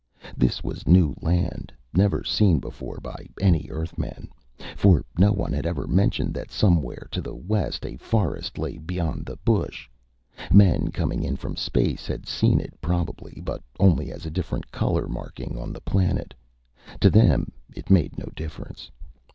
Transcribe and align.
This 0.35 0.63
was 0.63 0.87
new 0.87 1.13
land, 1.21 1.71
never 1.93 2.23
seen 2.23 2.59
before 2.59 2.99
by 3.03 3.27
any 3.39 3.67
Earthman. 3.69 4.29
For 4.75 5.05
no 5.19 5.31
one 5.31 5.53
had 5.53 5.67
ever 5.67 5.85
mentioned 5.85 6.33
that 6.33 6.49
somewhere 6.49 7.07
to 7.11 7.21
the 7.21 7.35
west 7.35 7.85
a 7.85 7.97
forest 7.97 8.57
lay 8.57 8.79
beyond 8.79 9.27
the 9.27 9.35
bush. 9.45 9.87
Men 10.51 10.89
coming 10.91 11.21
in 11.21 11.35
from 11.35 11.55
space 11.55 12.07
had 12.07 12.27
seen 12.27 12.59
it, 12.59 12.73
probably, 12.81 13.43
but 13.45 13.61
only 13.79 14.11
as 14.11 14.25
a 14.25 14.31
different 14.31 14.71
color 14.71 15.07
marking 15.07 15.55
on 15.59 15.71
the 15.71 15.81
planet. 15.81 16.33
To 17.01 17.11
them, 17.11 17.51
it 17.75 17.91
made 17.91 18.17
no 18.17 18.25
difference. 18.35 18.89